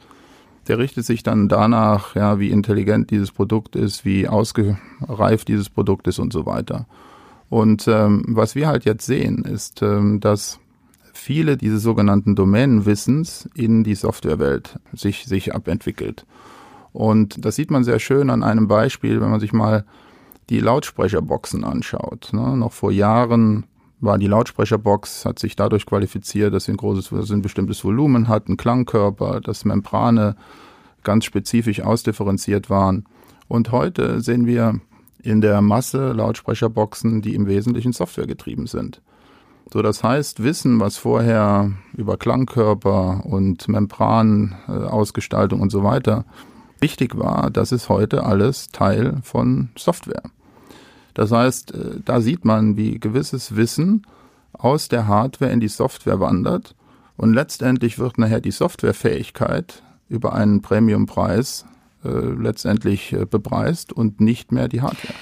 der 0.66 0.78
richtet 0.78 1.06
sich 1.06 1.22
dann 1.22 1.48
danach, 1.48 2.14
ja, 2.14 2.38
wie 2.38 2.50
intelligent 2.50 3.10
dieses 3.10 3.32
Produkt 3.32 3.76
ist, 3.76 4.04
wie 4.04 4.28
ausgereift 4.28 5.48
dieses 5.48 5.70
Produkt 5.70 6.08
ist 6.08 6.18
und 6.18 6.32
so 6.32 6.44
weiter. 6.44 6.86
Und 7.48 7.88
ähm, 7.88 8.24
was 8.28 8.54
wir 8.54 8.66
halt 8.66 8.84
jetzt 8.84 9.06
sehen, 9.06 9.44
ist, 9.44 9.80
ähm, 9.80 10.20
dass 10.20 10.60
viele 11.18 11.56
dieses 11.56 11.82
sogenannten 11.82 12.34
Domänenwissens 12.34 13.48
in 13.54 13.84
die 13.84 13.94
Softwarewelt 13.94 14.78
sich, 14.92 15.26
sich 15.26 15.54
abentwickelt. 15.54 16.24
Und 16.92 17.44
das 17.44 17.56
sieht 17.56 17.70
man 17.70 17.84
sehr 17.84 17.98
schön 17.98 18.30
an 18.30 18.42
einem 18.42 18.68
Beispiel, 18.68 19.20
wenn 19.20 19.30
man 19.30 19.40
sich 19.40 19.52
mal 19.52 19.84
die 20.48 20.60
Lautsprecherboxen 20.60 21.64
anschaut. 21.64 22.30
Ne? 22.32 22.56
Noch 22.56 22.72
vor 22.72 22.92
Jahren 22.92 23.64
war 24.00 24.16
die 24.16 24.26
Lautsprecherbox, 24.28 25.24
hat 25.24 25.38
sich 25.38 25.56
dadurch 25.56 25.84
qualifiziert, 25.84 26.54
dass 26.54 26.64
sie 26.64 26.72
ein 26.72 26.76
großes, 26.76 27.10
dass 27.10 27.30
ein 27.30 27.42
bestimmtes 27.42 27.84
Volumen 27.84 28.28
hat, 28.28 28.46
einen 28.46 28.56
Klangkörper, 28.56 29.40
dass 29.40 29.64
Membrane 29.64 30.36
ganz 31.02 31.24
spezifisch 31.24 31.80
ausdifferenziert 31.80 32.70
waren. 32.70 33.04
Und 33.48 33.72
heute 33.72 34.20
sehen 34.20 34.46
wir 34.46 34.80
in 35.22 35.40
der 35.40 35.60
Masse 35.62 36.12
Lautsprecherboxen, 36.12 37.22
die 37.22 37.34
im 37.34 37.46
Wesentlichen 37.46 37.92
Software 37.92 38.26
getrieben 38.26 38.66
sind. 38.66 39.02
So, 39.70 39.82
das 39.82 40.02
heißt, 40.02 40.42
Wissen, 40.42 40.80
was 40.80 40.96
vorher 40.96 41.72
über 41.94 42.16
Klangkörper 42.16 43.26
und 43.26 43.68
Membranausgestaltung 43.68 45.60
und 45.60 45.70
so 45.70 45.84
weiter 45.84 46.24
wichtig 46.80 47.18
war, 47.18 47.50
das 47.50 47.72
ist 47.72 47.88
heute 47.88 48.24
alles 48.24 48.68
Teil 48.68 49.18
von 49.22 49.68
Software. 49.76 50.22
Das 51.12 51.32
heißt, 51.32 51.74
äh, 51.74 52.00
da 52.04 52.20
sieht 52.20 52.44
man, 52.44 52.76
wie 52.76 52.98
gewisses 52.98 53.56
Wissen 53.56 54.06
aus 54.52 54.88
der 54.88 55.06
Hardware 55.06 55.52
in 55.52 55.60
die 55.60 55.68
Software 55.68 56.20
wandert 56.20 56.74
und 57.16 57.34
letztendlich 57.34 57.98
wird 57.98 58.16
nachher 58.16 58.40
die 58.40 58.52
Softwarefähigkeit 58.52 59.82
über 60.08 60.32
einen 60.32 60.62
Premiumpreis 60.62 61.66
äh, 62.04 62.08
letztendlich 62.08 63.12
äh, 63.12 63.26
bepreist 63.26 63.92
und 63.92 64.20
nicht 64.20 64.52
mehr 64.52 64.68
die 64.68 64.80
Hardware. 64.80 65.14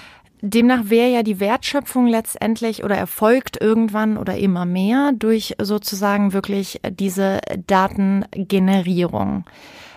Demnach 0.43 0.90
wäre 0.90 1.11
ja 1.11 1.23
die 1.23 1.40
Wertschöpfung 1.40 2.07
letztendlich 2.07 2.85
oder 2.85 2.97
erfolgt 2.97 3.61
irgendwann 3.61 4.19
oder 4.19 4.37
immer 4.37 4.64
mehr 4.64 5.12
durch 5.19 5.55
sozusagen 5.61 6.33
wirklich 6.33 6.81
diese 6.90 7.40
Datengenerierung. 7.66 9.45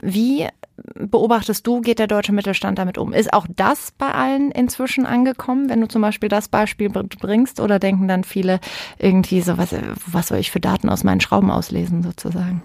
Wie 0.01 0.48
beobachtest 0.96 1.65
du, 1.67 1.81
geht 1.81 2.00
der 2.00 2.08
deutsche 2.08 2.31
Mittelstand 2.31 2.79
damit 2.79 2.98
um? 2.98 3.13
Ist 3.13 3.34
auch 3.34 3.48
das 3.53 3.91
bei 3.98 4.12
allen 4.12 4.51
inzwischen 4.51 5.05
angekommen, 5.05 5.69
wenn 5.69 5.81
du 5.81 5.88
zum 5.88 6.01
Beispiel 6.01 6.29
das 6.29 6.48
Beispiel 6.48 6.89
bringst? 6.89 7.60
Oder 7.60 7.79
denken 7.79 8.08
dann 8.08 8.24
viele 8.24 8.60
irgendwie 8.98 9.41
so, 9.41 9.58
was, 9.58 9.75
was 10.05 10.27
soll 10.27 10.38
ich 10.38 10.51
für 10.51 10.60
Daten 10.60 10.89
aus 10.89 11.03
meinen 11.03 11.22
Schrauben 11.22 11.51
auslesen 11.51 12.03
sozusagen? 12.03 12.62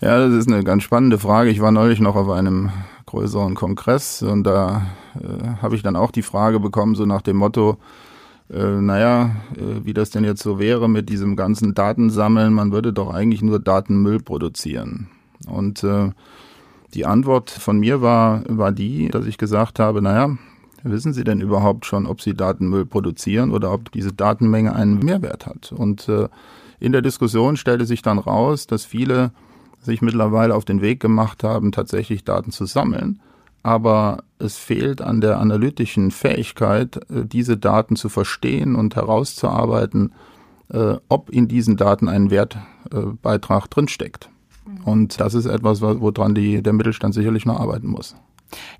Ja, 0.00 0.18
das 0.18 0.34
ist 0.34 0.48
eine 0.48 0.62
ganz 0.62 0.82
spannende 0.82 1.18
Frage. 1.18 1.50
Ich 1.50 1.60
war 1.60 1.72
neulich 1.72 2.00
noch 2.00 2.16
auf 2.16 2.30
einem 2.30 2.70
größeren 3.06 3.54
Kongress 3.54 4.22
und 4.22 4.44
da 4.44 4.82
äh, 5.22 5.62
habe 5.62 5.76
ich 5.76 5.82
dann 5.82 5.96
auch 5.96 6.10
die 6.10 6.22
Frage 6.22 6.60
bekommen, 6.60 6.94
so 6.94 7.06
nach 7.06 7.22
dem 7.22 7.36
Motto, 7.36 7.78
äh, 8.50 8.80
naja, 8.80 9.36
äh, 9.56 9.84
wie 9.84 9.94
das 9.94 10.10
denn 10.10 10.24
jetzt 10.24 10.42
so 10.42 10.58
wäre 10.58 10.88
mit 10.88 11.08
diesem 11.08 11.36
ganzen 11.36 11.74
Datensammeln, 11.74 12.52
man 12.52 12.72
würde 12.72 12.92
doch 12.92 13.12
eigentlich 13.12 13.42
nur 13.42 13.58
Datenmüll 13.58 14.20
produzieren. 14.20 15.08
Und 15.46 15.84
äh, 15.84 16.10
die 16.94 17.06
Antwort 17.06 17.50
von 17.50 17.78
mir 17.78 18.00
war, 18.00 18.42
war 18.48 18.72
die, 18.72 19.08
dass 19.08 19.26
ich 19.26 19.38
gesagt 19.38 19.78
habe, 19.78 20.00
naja, 20.00 20.36
wissen 20.82 21.12
Sie 21.12 21.24
denn 21.24 21.40
überhaupt 21.40 21.84
schon, 21.84 22.06
ob 22.06 22.20
Sie 22.20 22.34
Datenmüll 22.34 22.86
produzieren 22.86 23.50
oder 23.50 23.72
ob 23.72 23.90
diese 23.92 24.12
Datenmenge 24.12 24.74
einen 24.74 25.00
Mehrwert 25.00 25.46
hat? 25.46 25.72
Und 25.72 26.08
äh, 26.08 26.28
in 26.78 26.92
der 26.92 27.02
Diskussion 27.02 27.56
stellte 27.56 27.86
sich 27.86 28.02
dann 28.02 28.18
raus, 28.18 28.66
dass 28.66 28.84
viele 28.84 29.32
sich 29.80 30.02
mittlerweile 30.02 30.54
auf 30.54 30.64
den 30.64 30.80
Weg 30.82 31.00
gemacht 31.00 31.44
haben, 31.44 31.72
tatsächlich 31.72 32.24
Daten 32.24 32.50
zu 32.50 32.66
sammeln. 32.66 33.20
Aber 33.66 34.22
es 34.38 34.56
fehlt 34.58 35.02
an 35.02 35.20
der 35.20 35.40
analytischen 35.40 36.12
Fähigkeit, 36.12 36.98
äh, 37.10 37.24
diese 37.24 37.56
Daten 37.56 37.96
zu 37.96 38.08
verstehen 38.08 38.76
und 38.76 38.94
herauszuarbeiten, 38.94 40.12
äh, 40.72 40.94
ob 41.08 41.30
in 41.30 41.48
diesen 41.48 41.76
Daten 41.76 42.08
ein 42.08 42.30
Wertbeitrag 42.30 43.68
drinsteckt. 43.68 44.30
Und 44.84 45.18
das 45.18 45.34
ist 45.34 45.46
etwas, 45.46 45.80
woran 45.80 46.36
die, 46.36 46.62
der 46.62 46.74
Mittelstand 46.74 47.12
sicherlich 47.14 47.44
noch 47.44 47.58
arbeiten 47.58 47.88
muss. 47.88 48.14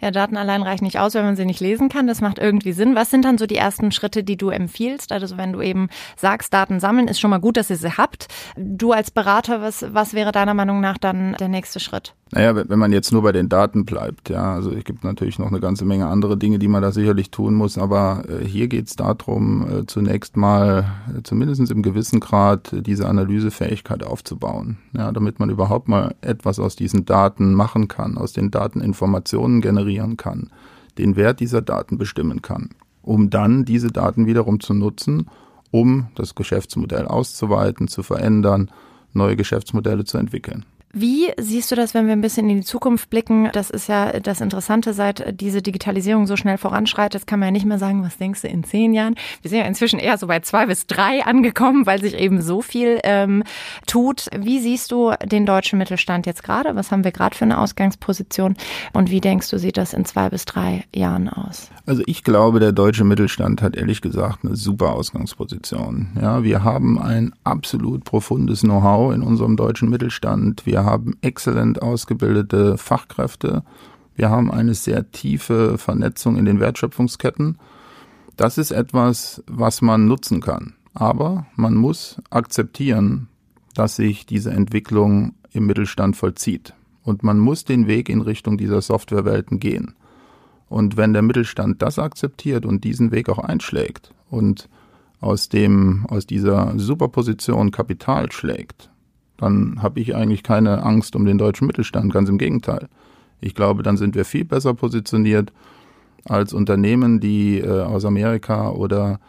Ja, 0.00 0.12
Daten 0.12 0.36
allein 0.36 0.62
reichen 0.62 0.84
nicht 0.84 1.00
aus, 1.00 1.14
wenn 1.14 1.24
man 1.24 1.34
sie 1.34 1.44
nicht 1.44 1.60
lesen 1.60 1.88
kann. 1.88 2.06
Das 2.06 2.20
macht 2.20 2.38
irgendwie 2.38 2.72
Sinn. 2.72 2.94
Was 2.94 3.10
sind 3.10 3.24
dann 3.24 3.38
so 3.38 3.46
die 3.46 3.56
ersten 3.56 3.90
Schritte, 3.90 4.22
die 4.22 4.36
du 4.36 4.50
empfiehlst? 4.50 5.10
Also 5.10 5.36
wenn 5.36 5.52
du 5.52 5.60
eben 5.62 5.88
sagst, 6.16 6.54
Daten 6.54 6.78
sammeln, 6.78 7.08
ist 7.08 7.18
schon 7.18 7.30
mal 7.30 7.40
gut, 7.40 7.56
dass 7.56 7.70
ihr 7.70 7.76
sie 7.76 7.96
habt. 7.96 8.28
Du 8.56 8.92
als 8.92 9.10
Berater, 9.10 9.60
was, 9.60 9.84
was 9.92 10.14
wäre 10.14 10.30
deiner 10.30 10.54
Meinung 10.54 10.80
nach 10.80 10.98
dann 10.98 11.34
der 11.40 11.48
nächste 11.48 11.80
Schritt? 11.80 12.14
Naja, 12.33 12.56
wenn 12.68 12.78
man 12.78 12.90
jetzt 12.90 13.12
nur 13.12 13.23
bei 13.23 13.30
den 13.30 13.49
Daten 13.49 13.85
bleibt, 13.85 14.30
ja, 14.30 14.54
also 14.54 14.73
es 14.73 14.83
gibt 14.83 15.04
natürlich 15.04 15.38
noch 15.38 15.47
eine 15.47 15.61
ganze 15.61 15.85
Menge 15.85 16.09
andere 16.09 16.37
Dinge, 16.37 16.59
die 16.59 16.66
man 16.66 16.83
da 16.83 16.90
sicherlich 16.90 17.30
tun 17.30 17.54
muss, 17.54 17.78
aber 17.78 18.25
äh, 18.28 18.45
hier 18.45 18.66
geht 18.66 18.88
es 18.88 18.97
darum, 18.97 19.64
äh, 19.71 19.87
zunächst 19.87 20.37
mal 20.37 20.87
äh, 21.16 21.23
zumindest 21.23 21.71
im 21.71 21.83
gewissen 21.83 22.18
Grad 22.18 22.75
diese 22.85 23.06
Analysefähigkeit 23.06 24.02
aufzubauen, 24.02 24.78
ja, 24.92 25.12
damit 25.12 25.38
man 25.38 25.50
überhaupt 25.50 25.87
mal 25.87 26.16
etwas 26.21 26.59
aus 26.59 26.75
diesen 26.75 27.04
Daten 27.04 27.54
machen 27.54 27.87
kann, 27.87 28.18
aus 28.18 28.33
den 28.33 28.50
Daten 28.50 28.80
Informationen 28.80 29.61
generieren 29.61 30.16
kann, 30.16 30.50
den 30.99 31.14
Wert 31.14 31.38
dieser 31.38 31.62
Daten 31.62 31.97
bestimmen 31.97 32.42
kann, 32.42 32.71
um 33.02 33.30
dann 33.30 33.64
diese 33.64 33.92
Daten 33.92 34.26
wiederum 34.26 34.59
zu 34.59 34.75
nutzen, 34.75 35.30
um 35.71 36.09
das 36.16 36.35
Geschäftsmodell 36.35 37.06
auszuweiten, 37.06 37.87
zu 37.87 38.02
verändern, 38.02 38.68
neue 39.12 39.37
Geschäftsmodelle 39.37 40.04
zu 40.04 40.18
entwickeln. 40.18 40.64
Wie 40.98 41.30
siehst 41.38 41.70
du 41.70 41.76
das, 41.76 41.92
wenn 41.92 42.06
wir 42.06 42.14
ein 42.14 42.22
bisschen 42.22 42.48
in 42.48 42.56
die 42.56 42.64
Zukunft 42.64 43.10
blicken? 43.10 43.50
Das 43.52 43.68
ist 43.68 43.86
ja 43.86 44.18
das 44.18 44.40
Interessante, 44.40 44.94
seit 44.94 45.38
diese 45.42 45.60
Digitalisierung 45.60 46.26
so 46.26 46.36
schnell 46.36 46.56
voranschreitet, 46.56 47.26
kann 47.26 47.38
man 47.38 47.48
ja 47.48 47.52
nicht 47.52 47.66
mehr 47.66 47.78
sagen, 47.78 48.02
was 48.02 48.16
denkst 48.16 48.40
du 48.40 48.48
in 48.48 48.64
zehn 48.64 48.94
Jahren? 48.94 49.14
Wir 49.42 49.50
sind 49.50 49.58
ja 49.58 49.66
inzwischen 49.66 49.98
eher 49.98 50.16
so 50.16 50.26
bei 50.26 50.40
zwei 50.40 50.64
bis 50.64 50.86
drei 50.86 51.22
angekommen, 51.22 51.84
weil 51.84 52.00
sich 52.00 52.14
eben 52.18 52.40
so 52.40 52.62
viel 52.62 52.98
ähm, 53.04 53.42
tut. 53.86 54.28
Wie 54.34 54.58
siehst 54.58 54.90
du 54.90 55.12
den 55.22 55.44
deutschen 55.44 55.78
Mittelstand 55.78 56.24
jetzt 56.24 56.42
gerade? 56.42 56.74
Was 56.76 56.90
haben 56.90 57.04
wir 57.04 57.12
gerade 57.12 57.36
für 57.36 57.44
eine 57.44 57.58
Ausgangsposition? 57.58 58.56
Und 58.94 59.10
wie 59.10 59.20
denkst 59.20 59.50
du, 59.50 59.58
sieht 59.58 59.76
das 59.76 59.92
in 59.92 60.06
zwei 60.06 60.30
bis 60.30 60.46
drei 60.46 60.84
Jahren 60.94 61.28
aus? 61.28 61.68
Also 61.84 62.04
ich 62.06 62.24
glaube, 62.24 62.58
der 62.58 62.72
deutsche 62.72 63.04
Mittelstand 63.04 63.60
hat 63.60 63.76
ehrlich 63.76 64.00
gesagt 64.00 64.46
eine 64.46 64.56
super 64.56 64.94
Ausgangsposition. 64.94 66.08
Ja, 66.18 66.42
wir 66.42 66.64
haben 66.64 66.98
ein 66.98 67.34
absolut 67.44 68.04
profundes 68.04 68.62
Know-how 68.62 69.12
in 69.12 69.20
unserem 69.20 69.58
deutschen 69.58 69.90
Mittelstand. 69.90 70.64
Wir 70.64 70.85
haben 70.86 71.18
exzellent 71.20 71.82
ausgebildete 71.82 72.78
Fachkräfte. 72.78 73.62
Wir 74.14 74.30
haben 74.30 74.50
eine 74.50 74.72
sehr 74.72 75.10
tiefe 75.10 75.76
Vernetzung 75.76 76.38
in 76.38 76.46
den 76.46 76.58
Wertschöpfungsketten. 76.58 77.58
Das 78.36 78.56
ist 78.56 78.70
etwas, 78.70 79.42
was 79.46 79.82
man 79.82 80.06
nutzen 80.06 80.40
kann. 80.40 80.74
Aber 80.94 81.46
man 81.56 81.74
muss 81.74 82.16
akzeptieren, 82.30 83.28
dass 83.74 83.96
sich 83.96 84.24
diese 84.24 84.50
Entwicklung 84.50 85.34
im 85.52 85.66
Mittelstand 85.66 86.16
vollzieht. 86.16 86.72
Und 87.02 87.22
man 87.22 87.38
muss 87.38 87.64
den 87.64 87.86
Weg 87.86 88.08
in 88.08 88.22
Richtung 88.22 88.56
dieser 88.56 88.80
Softwarewelten 88.80 89.60
gehen. 89.60 89.94
Und 90.68 90.96
wenn 90.96 91.12
der 91.12 91.22
Mittelstand 91.22 91.82
das 91.82 91.98
akzeptiert 91.98 92.64
und 92.64 92.82
diesen 92.82 93.12
Weg 93.12 93.28
auch 93.28 93.38
einschlägt 93.38 94.12
und 94.30 94.68
aus 95.20 95.48
dem, 95.48 96.06
aus 96.08 96.26
dieser 96.26 96.78
Superposition 96.78 97.70
Kapital 97.70 98.32
schlägt, 98.32 98.90
dann 99.36 99.82
habe 99.82 100.00
ich 100.00 100.14
eigentlich 100.14 100.42
keine 100.42 100.82
Angst 100.82 101.16
um 101.16 101.24
den 101.24 101.38
deutschen 101.38 101.66
Mittelstand, 101.66 102.12
ganz 102.12 102.28
im 102.28 102.38
Gegenteil. 102.38 102.88
Ich 103.40 103.54
glaube, 103.54 103.82
dann 103.82 103.96
sind 103.96 104.14
wir 104.14 104.24
viel 104.24 104.44
besser 104.44 104.74
positioniert 104.74 105.52
als 106.24 106.52
Unternehmen, 106.52 107.20
die 107.20 107.58
äh, 107.58 107.82
aus 107.82 108.04
Amerika 108.04 108.70
oder 108.70 109.20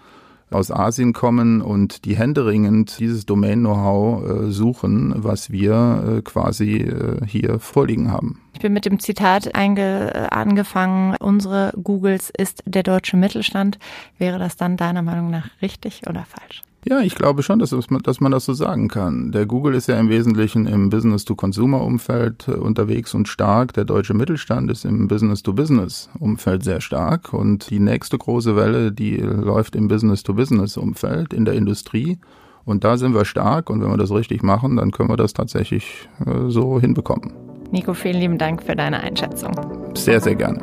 aus 0.49 0.71
Asien 0.71 1.11
kommen 1.11 1.61
und 1.61 2.05
die 2.05 2.15
händeringend 2.15 2.99
dieses 2.99 3.25
Domain-Know-how 3.25 4.23
äh, 4.23 4.51
suchen, 4.51 5.13
was 5.17 5.51
wir 5.51 6.19
äh, 6.19 6.21
quasi 6.21 6.77
äh, 6.77 7.25
hier 7.25 7.59
vorliegen 7.59 8.11
haben. 8.11 8.41
Ich 8.53 8.61
bin 8.61 8.73
mit 8.73 8.85
dem 8.85 8.99
Zitat 8.99 9.55
einge 9.55 10.13
äh, 10.13 10.27
angefangen, 10.29 11.15
unsere 11.19 11.73
Googles 11.83 12.31
ist 12.35 12.63
der 12.65 12.83
deutsche 12.83 13.17
Mittelstand. 13.17 13.77
Wäre 14.17 14.39
das 14.39 14.55
dann 14.55 14.77
deiner 14.77 15.01
Meinung 15.01 15.29
nach 15.29 15.49
richtig 15.61 16.01
oder 16.07 16.25
falsch? 16.25 16.61
Ja, 16.89 17.01
ich 17.01 17.15
glaube 17.15 17.43
schon, 17.43 17.59
dass, 17.59 17.71
man, 17.89 18.01
dass 18.01 18.21
man 18.21 18.31
das 18.31 18.45
so 18.45 18.53
sagen 18.53 18.87
kann. 18.87 19.33
Der 19.33 19.45
Google 19.45 19.75
ist 19.75 19.87
ja 19.87 19.99
im 19.99 20.07
Wesentlichen 20.07 20.67
im 20.67 20.89
Business-to-Consumer-Umfeld 20.89 22.47
äh, 22.47 22.51
unterwegs 22.51 23.13
und 23.13 23.27
stark. 23.27 23.73
Der 23.73 23.83
deutsche 23.83 24.13
Mittelstand 24.13 24.71
ist 24.71 24.85
im 24.85 25.09
Business-to-Business-Umfeld 25.09 26.63
sehr 26.63 26.79
stark. 26.79 27.33
Und 27.33 27.69
die 27.69 27.79
nächste 27.79 28.17
große 28.17 28.55
Welle, 28.55 28.93
die 28.93 29.17
läuft 29.17 29.75
im 29.75 29.89
Business-to-Business-Umfeld, 29.89 31.33
in 31.33 31.43
der 31.43 31.55
Industrie. 31.55 32.19
Und 32.63 32.85
da 32.85 32.97
sind 32.97 33.13
wir 33.13 33.25
stark. 33.25 33.69
Und 33.69 33.81
wenn 33.81 33.89
wir 33.89 33.97
das 33.97 34.11
richtig 34.11 34.41
machen, 34.41 34.77
dann 34.77 34.91
können 34.91 35.09
wir 35.09 35.17
das 35.17 35.33
tatsächlich 35.33 36.07
äh, 36.25 36.49
so 36.49 36.79
hinbekommen. 36.79 37.33
Nico, 37.69 37.93
vielen 37.93 38.21
lieben 38.21 38.37
Dank 38.37 38.63
für 38.63 38.77
deine 38.77 39.01
Einschätzung. 39.01 39.51
Sehr, 39.93 40.21
sehr 40.21 40.35
gerne. 40.35 40.61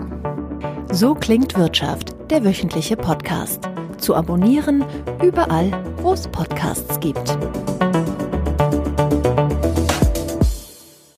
So 0.91 1.15
klingt 1.15 1.59
Wirtschaft, 1.59 2.17
der 2.31 2.45
wöchentliche 2.45 2.97
Podcast. 2.97 3.69
Zu 3.99 4.15
abonnieren 4.15 4.85
überall, 5.23 5.71
wo 6.03 6.13
es 6.13 6.29
Podcasts 6.29 7.01
gibt. 7.01 7.37